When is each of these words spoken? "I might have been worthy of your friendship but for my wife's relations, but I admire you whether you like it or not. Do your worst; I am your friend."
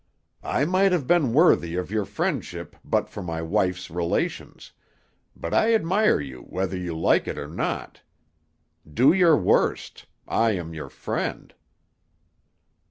"I 0.41 0.65
might 0.65 0.91
have 0.93 1.05
been 1.05 1.31
worthy 1.31 1.75
of 1.75 1.91
your 1.91 2.05
friendship 2.05 2.75
but 2.83 3.07
for 3.07 3.21
my 3.21 3.43
wife's 3.43 3.91
relations, 3.91 4.71
but 5.35 5.53
I 5.53 5.75
admire 5.75 6.19
you 6.19 6.39
whether 6.49 6.75
you 6.75 6.97
like 6.97 7.27
it 7.27 7.37
or 7.37 7.47
not. 7.47 8.01
Do 8.91 9.13
your 9.13 9.37
worst; 9.37 10.07
I 10.27 10.53
am 10.53 10.73
your 10.73 10.89
friend." 10.89 11.53